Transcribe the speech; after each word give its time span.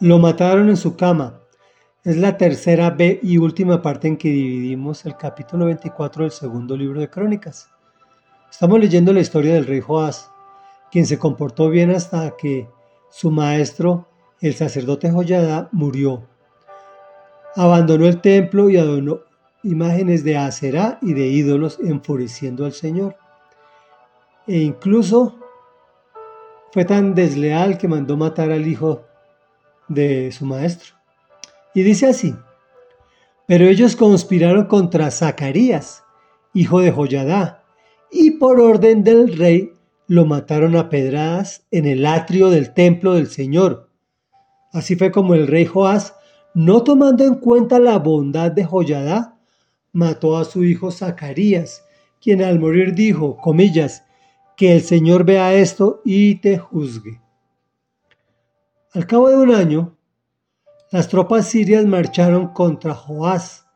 Lo 0.00 0.20
mataron 0.20 0.68
en 0.68 0.76
su 0.76 0.94
cama. 0.94 1.40
Es 2.04 2.16
la 2.16 2.36
tercera 2.36 2.90
B 2.90 3.18
y 3.20 3.38
última 3.38 3.82
parte 3.82 4.06
en 4.06 4.16
que 4.16 4.28
dividimos 4.28 5.04
el 5.04 5.16
capítulo 5.16 5.64
24 5.64 6.22
del 6.22 6.30
segundo 6.30 6.76
libro 6.76 7.00
de 7.00 7.10
Crónicas. 7.10 7.68
Estamos 8.48 8.78
leyendo 8.78 9.12
la 9.12 9.18
historia 9.18 9.54
del 9.54 9.66
rey 9.66 9.80
Joás, 9.80 10.30
quien 10.92 11.04
se 11.04 11.18
comportó 11.18 11.68
bien 11.68 11.90
hasta 11.90 12.36
que 12.36 12.68
su 13.10 13.32
maestro, 13.32 14.06
el 14.40 14.54
sacerdote 14.54 15.10
Joyada, 15.10 15.68
murió. 15.72 16.28
Abandonó 17.56 18.06
el 18.06 18.20
templo 18.20 18.70
y 18.70 18.76
adornó 18.76 19.22
imágenes 19.64 20.22
de 20.22 20.36
Aserá 20.36 21.00
y 21.02 21.12
de 21.12 21.26
ídolos, 21.26 21.80
enfureciendo 21.80 22.66
al 22.66 22.72
Señor. 22.72 23.16
E 24.46 24.58
incluso 24.58 25.40
fue 26.72 26.84
tan 26.84 27.16
desleal 27.16 27.78
que 27.78 27.88
mandó 27.88 28.16
matar 28.16 28.52
al 28.52 28.64
hijo 28.64 29.07
de 29.88 30.30
su 30.32 30.46
maestro. 30.46 30.94
Y 31.74 31.82
dice 31.82 32.06
así, 32.06 32.34
pero 33.46 33.66
ellos 33.66 33.96
conspiraron 33.96 34.66
contra 34.66 35.10
Zacarías, 35.10 36.04
hijo 36.54 36.80
de 36.80 36.90
Joyadá, 36.90 37.64
y 38.10 38.32
por 38.32 38.60
orden 38.60 39.04
del 39.04 39.36
rey 39.36 39.72
lo 40.06 40.24
mataron 40.24 40.76
a 40.76 40.88
pedradas 40.88 41.66
en 41.70 41.86
el 41.86 42.06
atrio 42.06 42.50
del 42.50 42.72
templo 42.72 43.14
del 43.14 43.28
Señor. 43.28 43.90
Así 44.72 44.96
fue 44.96 45.10
como 45.10 45.34
el 45.34 45.46
rey 45.46 45.66
Joás, 45.66 46.14
no 46.54 46.82
tomando 46.82 47.24
en 47.24 47.36
cuenta 47.36 47.78
la 47.78 47.98
bondad 47.98 48.50
de 48.50 48.64
Joyadá, 48.64 49.38
mató 49.92 50.36
a 50.36 50.44
su 50.44 50.64
hijo 50.64 50.90
Zacarías, 50.90 51.84
quien 52.20 52.42
al 52.42 52.58
morir 52.58 52.94
dijo, 52.94 53.36
comillas, 53.36 54.04
que 54.56 54.74
el 54.74 54.82
Señor 54.82 55.24
vea 55.24 55.54
esto 55.54 56.02
y 56.04 56.36
te 56.36 56.58
juzgue. 56.58 57.20
Al 58.94 59.06
cabo 59.06 59.28
de 59.28 59.36
un 59.36 59.54
año, 59.54 59.98
las 60.90 61.08
tropas 61.08 61.46
sirias 61.46 61.84
marcharon 61.84 62.54
contra 62.54 62.94
Joás, 62.94 63.66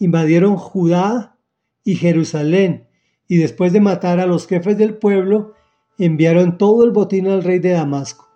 invadieron 0.00 0.56
Judá 0.56 1.36
y 1.84 1.94
Jerusalén, 1.94 2.88
y 3.28 3.36
después 3.36 3.72
de 3.72 3.80
matar 3.80 4.18
a 4.18 4.26
los 4.26 4.48
jefes 4.48 4.76
del 4.76 4.96
pueblo, 4.96 5.54
enviaron 5.98 6.58
todo 6.58 6.84
el 6.84 6.90
botín 6.90 7.28
al 7.28 7.44
rey 7.44 7.60
de 7.60 7.70
Damasco. 7.70 8.28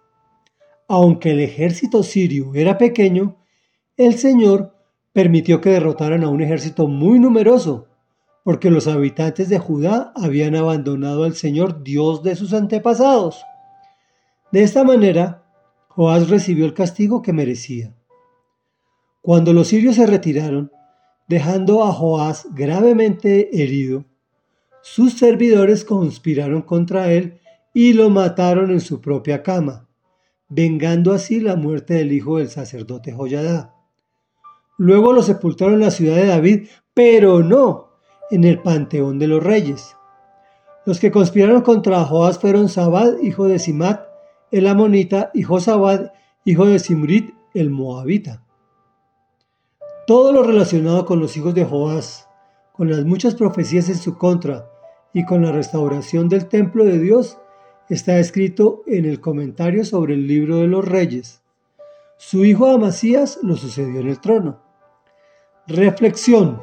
Aunque 0.87 1.33
el 1.33 1.41
ejército 1.41 2.05
sirio 2.05 2.55
era 2.55 2.79
pequeño, 2.79 3.37
el 3.97 4.15
Señor 4.15 4.73
permitió 5.13 5.61
que 5.61 5.71
derrotaran 5.71 6.23
a 6.23 6.29
un 6.29 6.43
ejército 6.43 6.87
muy 6.87 7.19
numeroso, 7.19 7.89
porque 8.45 8.71
los 8.71 8.87
habitantes 8.87 9.49
de 9.49 9.59
Judá 9.59 10.13
habían 10.15 10.55
abandonado 10.55 11.25
al 11.25 11.35
Señor 11.35 11.83
Dios 11.83 12.23
de 12.23 12.37
sus 12.37 12.53
antepasados. 12.53 13.45
De 14.53 14.63
esta 14.63 14.85
manera, 14.85 15.44
Joás 15.95 16.29
recibió 16.29 16.65
el 16.65 16.75
castigo 16.75 17.23
que 17.23 17.33
merecía. 17.33 17.95
Cuando 19.23 19.53
los 19.53 19.69
sirios 19.69 19.95
se 19.95 20.07
retiraron, 20.07 20.73
dejando 21.29 21.85
a 21.85 21.93
Joás 21.93 22.49
gravemente 22.53 23.63
herido, 23.63 24.05
sus 24.83 25.15
servidores 25.15 25.85
conspiraron 25.85 26.63
contra 26.63 27.13
él 27.13 27.39
y 27.73 27.93
lo 27.93 28.11
mataron 28.11 28.73
en 28.73 28.81
su 28.81 29.01
propia 29.01 29.45
cama, 29.45 29.89
vengando 30.49 31.13
así 31.13 31.39
la 31.39 31.55
muerte 31.55 31.95
del 31.95 32.13
hijo 32.13 32.39
del 32.39 32.49
sacerdote 32.49 33.13
Joyadá. 33.13 33.77
Luego 34.77 35.13
lo 35.13 35.23
sepultaron 35.23 35.75
en 35.75 35.81
la 35.81 35.93
ciudad 35.93 36.17
de 36.17 36.27
David, 36.27 36.69
pero 36.93 37.45
no 37.45 37.91
en 38.33 38.43
el 38.43 38.61
panteón 38.61 39.21
de 39.21 39.29
los 39.29 39.43
reyes. 39.45 39.95
Los 40.87 40.99
que 40.99 41.13
conspiraron 41.13 41.63
contra 41.63 42.05
Joás 42.05 42.41
fueron 42.41 42.69
Sabad, 42.69 43.19
hijo 43.23 43.47
de 43.47 43.61
Simat, 43.61 44.14
el 44.51 44.67
amonita, 44.67 45.31
y 45.35 45.43
Josabad, 45.43 46.13
hijo 46.45 46.67
de 46.67 46.79
Simrit, 46.79 47.35
el 47.55 47.71
moabita. 47.71 48.43
Todo 50.07 50.33
lo 50.33 50.43
relacionado 50.43 51.07
con 51.07 51.21
los 51.21 51.37
hijos 51.37 51.55
de 51.55 51.65
Joás, 51.65 52.29
con 52.73 52.91
las 52.91 53.05
muchas 53.05 53.35
profecías 53.35 53.89
en 53.89 53.97
su 53.97 54.19
contra 54.19 54.69
y 55.13 55.25
con 55.25 55.43
la 55.43 55.53
restauración 55.53 56.29
del 56.29 56.47
templo 56.47 56.85
de 56.85 56.99
Dios, 56.99 57.39
está 57.89 58.19
escrito 58.19 58.83
en 58.87 59.05
el 59.05 59.21
comentario 59.21 59.85
sobre 59.85 60.15
el 60.15 60.27
libro 60.27 60.59
de 60.59 60.67
los 60.67 60.85
reyes. 60.85 61.43
Su 62.17 62.45
hijo 62.45 62.67
Amasías 62.67 63.39
lo 63.43 63.57
sucedió 63.57 64.01
en 64.01 64.09
el 64.09 64.21
trono. 64.21 64.61
Reflexión. 65.67 66.63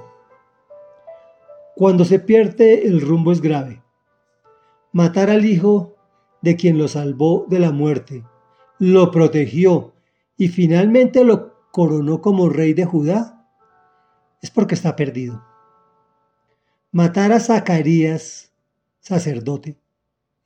Cuando 1.76 2.06
se 2.06 2.20
pierde 2.20 2.86
el 2.86 3.02
rumbo 3.02 3.32
es 3.32 3.42
grave. 3.42 3.82
Matar 4.92 5.30
al 5.30 5.46
hijo 5.46 5.91
de 6.42 6.56
quien 6.56 6.78
lo 6.78 6.88
salvó 6.88 7.46
de 7.50 7.60
la 7.60 7.72
muerte, 7.72 8.24
lo 8.80 9.12
protegió 9.12 9.94
y 10.38 10.48
finalmente 10.48 11.24
lo 11.24 11.70
coronó 11.72 12.22
como 12.22 12.50
rey 12.50 12.74
de 12.74 12.86
Judá, 12.86 13.48
es 14.42 14.50
porque 14.50 14.76
está 14.76 14.96
perdido. 14.96 15.44
Matar 16.92 17.32
a 17.32 17.40
Zacarías, 17.40 18.52
sacerdote, 19.00 19.78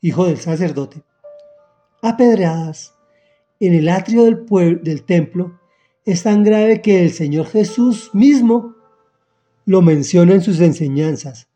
hijo 0.02 0.26
del 0.26 0.38
sacerdote, 0.38 1.04
a 2.02 2.18
pedradas 2.18 2.94
en 3.60 3.74
el 3.74 3.90
atrio 3.90 4.26
del, 4.26 4.40
pueblo, 4.40 4.80
del 4.84 5.04
templo, 5.04 5.60
es 6.06 6.24
tan 6.24 6.44
grave 6.44 6.82
que 6.82 7.04
el 7.04 7.12
Señor 7.12 7.48
Jesús 7.48 8.12
mismo 8.14 8.76
lo 9.66 9.82
menciona 9.82 10.34
en 10.34 10.42
sus 10.42 10.60
enseñanzas. 10.60 11.48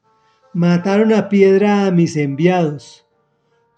Mataron 0.54 1.14
a 1.14 1.30
piedra 1.30 1.86
a 1.86 1.92
mis 1.92 2.16
enviados. 2.18 3.06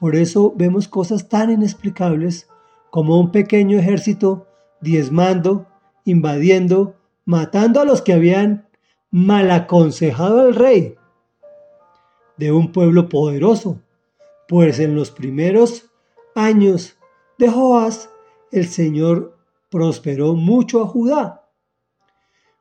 Por 0.02 0.16
eso 0.16 0.52
vemos 0.56 0.88
cosas 0.88 1.30
tan 1.30 1.52
inexplicables 1.52 2.50
como 2.90 3.20
un 3.20 3.32
pequeño 3.32 3.78
ejército 3.78 4.48
diezmando, 4.82 5.68
invadiendo, 6.06 6.96
matando 7.24 7.80
a 7.80 7.86
los 7.86 8.02
que 8.02 8.14
habían 8.14 8.68
mal 9.12 9.52
aconsejado 9.52 10.40
al 10.40 10.56
rey 10.56 10.96
de 12.36 12.52
un 12.52 12.72
pueblo 12.72 13.10
poderoso, 13.10 13.80
pues 14.48 14.80
en 14.80 14.96
los 14.96 15.12
primeros 15.12 15.92
años 16.34 16.98
de 17.38 17.50
Joás 17.52 18.10
el 18.52 18.66
Señor 18.66 19.38
prosperó 19.70 20.34
mucho 20.34 20.82
a 20.82 20.88
Judá. 20.88 21.48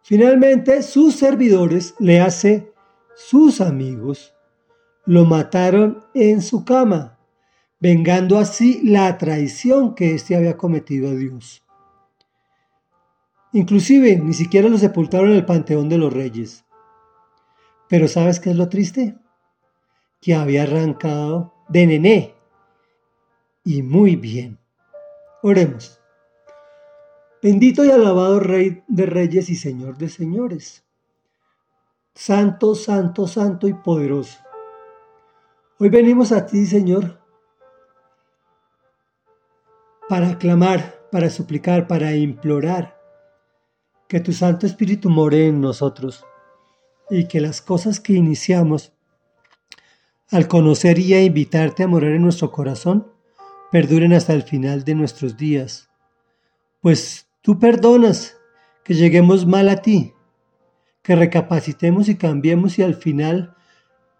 Finalmente 0.02 0.82
sus 0.82 1.14
servidores, 1.14 1.94
le 1.98 2.20
hace 2.20 2.70
sus 3.16 3.62
amigos, 3.62 4.34
lo 5.06 5.24
mataron 5.24 6.04
en 6.12 6.42
su 6.42 6.66
cama 6.66 7.16
vengando 7.80 8.38
así 8.38 8.82
la 8.84 9.16
traición 9.16 9.94
que 9.94 10.14
éste 10.14 10.36
había 10.36 10.56
cometido 10.56 11.08
a 11.08 11.14
Dios. 11.14 11.64
Inclusive 13.52 14.16
ni 14.16 14.34
siquiera 14.34 14.68
lo 14.68 14.78
sepultaron 14.78 15.30
en 15.30 15.36
el 15.36 15.46
panteón 15.46 15.88
de 15.88 15.98
los 15.98 16.12
reyes. 16.12 16.64
Pero 17.88 18.06
¿sabes 18.06 18.38
qué 18.38 18.50
es 18.50 18.56
lo 18.56 18.68
triste? 18.68 19.16
Que 20.20 20.34
había 20.34 20.62
arrancado 20.62 21.54
de 21.68 21.86
nené. 21.86 22.34
Y 23.64 23.82
muy 23.82 24.14
bien. 24.14 24.58
Oremos. 25.42 26.00
Bendito 27.42 27.84
y 27.84 27.90
alabado 27.90 28.38
Rey 28.38 28.84
de 28.86 29.06
Reyes 29.06 29.48
y 29.48 29.56
Señor 29.56 29.96
de 29.96 30.10
Señores. 30.10 30.84
Santo, 32.14 32.74
santo, 32.74 33.26
santo 33.26 33.66
y 33.66 33.72
poderoso. 33.72 34.38
Hoy 35.78 35.88
venimos 35.88 36.30
a 36.32 36.44
ti, 36.44 36.66
Señor, 36.66 37.19
para 40.10 40.38
clamar, 40.38 41.06
para 41.12 41.30
suplicar, 41.30 41.86
para 41.86 42.16
implorar 42.16 42.98
que 44.08 44.18
tu 44.18 44.32
Santo 44.32 44.66
Espíritu 44.66 45.08
more 45.08 45.46
en 45.46 45.60
nosotros 45.60 46.26
y 47.08 47.28
que 47.28 47.40
las 47.40 47.62
cosas 47.62 48.00
que 48.00 48.14
iniciamos 48.14 48.92
al 50.28 50.48
conocer 50.48 50.98
y 50.98 51.14
a 51.14 51.22
invitarte 51.22 51.84
a 51.84 51.86
morar 51.86 52.10
en 52.10 52.22
nuestro 52.22 52.50
corazón 52.50 53.06
perduren 53.70 54.12
hasta 54.12 54.32
el 54.32 54.42
final 54.42 54.82
de 54.82 54.96
nuestros 54.96 55.36
días. 55.36 55.88
Pues 56.80 57.28
tú 57.40 57.60
perdonas 57.60 58.36
que 58.82 58.94
lleguemos 58.94 59.46
mal 59.46 59.68
a 59.68 59.76
ti, 59.76 60.12
que 61.04 61.14
recapacitemos 61.14 62.08
y 62.08 62.16
cambiemos 62.16 62.80
y 62.80 62.82
al 62.82 62.96
final 62.96 63.54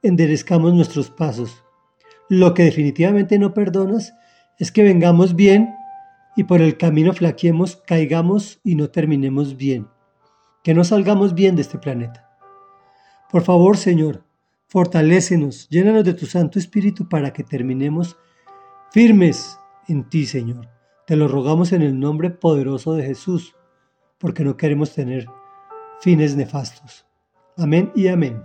enderezcamos 0.05 0.73
nuestros 0.73 1.11
pasos. 1.11 1.65
Lo 2.29 2.55
que 2.55 2.63
definitivamente 2.63 3.41
no 3.41 3.55
perdonas 3.55 4.13
es 4.57 4.71
que 4.71 4.85
vengamos 4.85 5.35
bien 5.35 5.80
y 6.41 6.45
por 6.45 6.63
el 6.63 6.79
camino 6.79 7.13
flaqueemos, 7.13 7.77
caigamos 7.77 8.61
y 8.65 8.75
no 8.75 8.89
terminemos 8.89 9.59
bien, 9.59 9.89
que 10.65 10.73
no 10.73 10.85
salgamos 10.85 11.35
bien 11.35 11.55
de 11.55 11.61
este 11.61 11.77
planeta. 11.77 12.31
Por 13.31 13.43
favor, 13.43 13.77
Señor, 13.77 14.25
fortalécenos, 14.67 15.69
llénanos 15.69 16.03
de 16.03 16.15
tu 16.15 16.25
Santo 16.25 16.59
Espíritu 16.59 17.11
para 17.11 17.35
que 17.35 17.45
terminemos 17.45 18.17
firmes 18.91 19.59
en 19.87 20.09
ti, 20.09 20.25
Señor. 20.25 20.67
Te 21.07 21.15
lo 21.15 21.29
rogamos 21.29 21.73
en 21.73 21.83
el 21.83 22.01
nombre 22.01 22.31
poderoso 22.31 22.95
de 22.95 23.05
Jesús, 23.05 23.55
porque 24.17 24.43
no 24.43 24.57
queremos 24.57 24.95
tener 24.95 25.27
fines 26.01 26.37
nefastos. 26.37 27.05
Amén 27.59 27.93
y 27.95 28.09
amén. 28.09 28.43